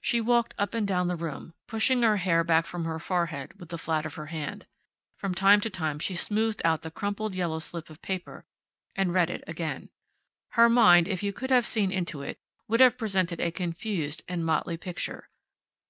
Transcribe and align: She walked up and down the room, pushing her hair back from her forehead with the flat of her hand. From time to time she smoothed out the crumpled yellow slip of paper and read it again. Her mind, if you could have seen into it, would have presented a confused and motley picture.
She 0.00 0.22
walked 0.22 0.54
up 0.56 0.72
and 0.72 0.88
down 0.88 1.08
the 1.08 1.16
room, 1.16 1.52
pushing 1.68 2.00
her 2.00 2.16
hair 2.16 2.42
back 2.42 2.64
from 2.64 2.86
her 2.86 2.98
forehead 2.98 3.60
with 3.60 3.68
the 3.68 3.76
flat 3.76 4.06
of 4.06 4.14
her 4.14 4.24
hand. 4.32 4.64
From 5.18 5.34
time 5.34 5.60
to 5.60 5.68
time 5.68 5.98
she 5.98 6.14
smoothed 6.14 6.62
out 6.64 6.80
the 6.80 6.90
crumpled 6.90 7.34
yellow 7.34 7.58
slip 7.58 7.90
of 7.90 8.00
paper 8.00 8.46
and 8.96 9.12
read 9.12 9.28
it 9.28 9.44
again. 9.46 9.90
Her 10.52 10.70
mind, 10.70 11.08
if 11.08 11.22
you 11.22 11.34
could 11.34 11.50
have 11.50 11.66
seen 11.66 11.92
into 11.92 12.22
it, 12.22 12.38
would 12.68 12.80
have 12.80 12.96
presented 12.96 13.38
a 13.42 13.50
confused 13.50 14.22
and 14.26 14.46
motley 14.46 14.78
picture. 14.78 15.28